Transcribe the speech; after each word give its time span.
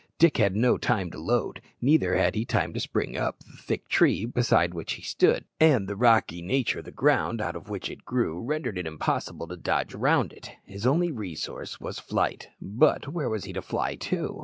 Dick 0.17 0.37
had 0.37 0.55
no 0.55 0.79
time 0.79 1.11
to 1.11 1.19
load, 1.19 1.61
neither 1.79 2.15
had 2.15 2.33
he 2.33 2.43
time 2.43 2.73
to 2.73 2.79
spring 2.79 3.15
up 3.15 3.37
the 3.43 3.55
thick 3.61 3.87
tree 3.87 4.25
beside 4.25 4.73
which 4.73 4.93
he 4.93 5.03
stood, 5.03 5.45
and 5.59 5.87
the 5.87 5.95
rocky 5.95 6.41
nature 6.41 6.79
of 6.79 6.85
the 6.85 6.91
ground 6.91 7.39
out 7.39 7.55
of 7.55 7.69
which 7.69 7.87
it 7.87 8.03
grew 8.03 8.41
rendered 8.41 8.79
it 8.79 8.87
impossible 8.87 9.47
to 9.47 9.55
dodge 9.55 9.93
round 9.93 10.33
it. 10.33 10.53
His 10.65 10.87
only 10.87 11.11
resource 11.11 11.79
was 11.79 11.99
flight; 11.99 12.49
but 12.59 13.09
where 13.09 13.29
was 13.29 13.43
he 13.43 13.53
to 13.53 13.61
fly 13.61 13.93
to? 13.93 14.39